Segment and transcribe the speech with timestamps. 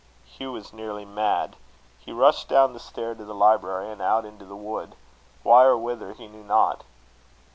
[0.25, 1.57] Hugh was nearly mad.
[1.99, 4.95] He rushed down the stair to the library, and out into the wood.
[5.43, 6.81] Why or whither he knew not.